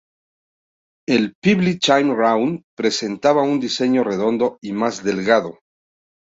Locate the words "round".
2.15-2.63